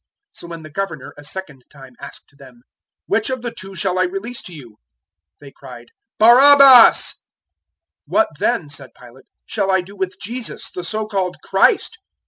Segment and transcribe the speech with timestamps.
[0.31, 2.63] 027:021 So when the Governor a second time asked them,
[3.05, 4.77] "Which of the two shall I release to you?"
[5.39, 7.17] they cried, "Barabbas!"
[8.07, 11.99] 027:022 "What then," said Pilate, "shall I do with Jesus, the so called Christ?"